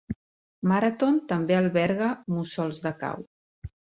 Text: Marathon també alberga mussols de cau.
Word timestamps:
Marathon 0.71 1.19
també 1.33 1.57
alberga 1.59 2.09
mussols 2.37 2.83
de 2.89 2.95
cau. 3.05 3.23